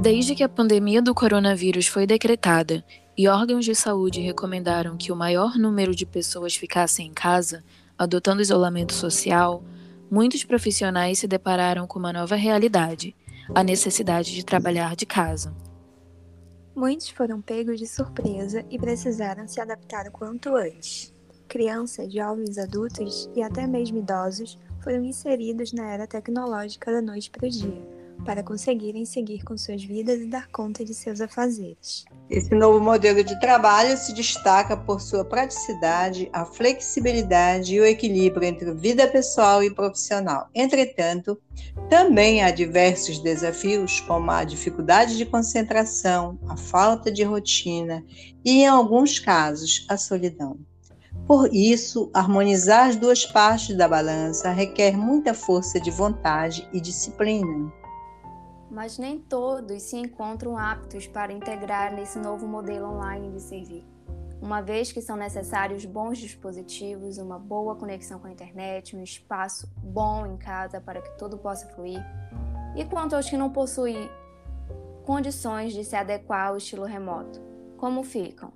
[0.00, 2.84] Desde que a pandemia do coronavírus foi decretada
[3.16, 7.64] e órgãos de saúde recomendaram que o maior número de pessoas ficassem em casa,
[7.98, 9.60] adotando isolamento social,
[10.08, 13.16] muitos profissionais se depararam com uma nova realidade:
[13.52, 15.52] a necessidade de trabalhar de casa.
[16.76, 21.12] Muitos foram pegos de surpresa e precisaram se adaptar o quanto antes.
[21.48, 27.48] Crianças, jovens, adultos e até mesmo idosos foram inseridos na era tecnológica da noite para
[27.48, 32.04] o dia para conseguirem seguir com suas vidas e dar conta de seus afazeres.
[32.28, 38.46] Esse novo modelo de trabalho se destaca por sua praticidade, a flexibilidade e o equilíbrio
[38.46, 40.48] entre vida pessoal e profissional.
[40.54, 41.40] Entretanto,
[41.88, 48.04] também há diversos desafios, como a dificuldade de concentração, a falta de rotina
[48.44, 50.58] e, em alguns casos, a solidão.
[51.26, 57.70] Por isso, harmonizar as duas partes da balança requer muita força de vontade e disciplina
[58.70, 63.84] mas nem todos se encontram aptos para integrar nesse novo modelo online de servir,
[64.40, 69.68] uma vez que são necessários bons dispositivos, uma boa conexão com a internet, um espaço
[69.76, 72.00] bom em casa para que tudo possa fluir.
[72.76, 74.08] E quanto aos que não possuem
[75.04, 77.40] condições de se adequar ao estilo remoto,
[77.76, 78.52] como ficam?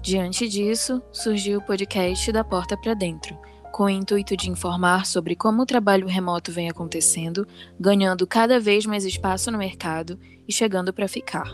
[0.00, 3.36] Diante disso, surgiu o podcast da Porta para Dentro
[3.80, 7.48] com o intuito de informar sobre como o trabalho remoto vem acontecendo,
[7.80, 11.50] ganhando cada vez mais espaço no mercado e chegando para ficar.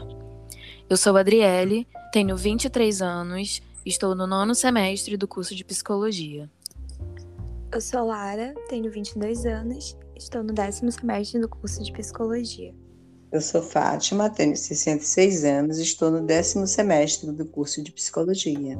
[0.91, 6.50] Eu sou Adriele, tenho 23 anos, estou no nono semestre do curso de Psicologia.
[7.70, 12.74] Eu sou Lara, tenho 22 anos, estou no décimo semestre do curso de Psicologia.
[13.30, 18.77] Eu sou Fátima, tenho 66 anos, estou no décimo semestre do curso de Psicologia.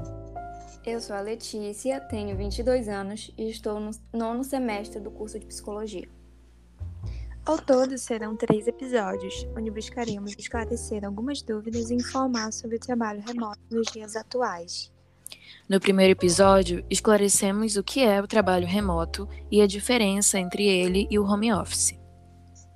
[0.87, 5.45] Eu sou a Letícia, tenho 22 anos e estou no nono semestre do curso de
[5.45, 6.09] Psicologia.
[7.45, 13.21] Ao todo, serão três episódios, onde buscaremos esclarecer algumas dúvidas e informar sobre o trabalho
[13.21, 14.93] remoto nos dias atuais.
[15.69, 21.09] No primeiro episódio, esclarecemos o que é o trabalho remoto e a diferença entre ele
[21.11, 21.99] e o home office.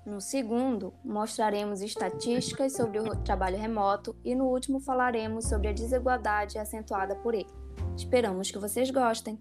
[0.05, 6.59] No segundo, mostraremos estatísticas sobre o trabalho remoto e no último falaremos sobre a desigualdade
[6.59, 7.61] acentuada por ele.
[8.01, 9.39] Esperamos que vocês gostem!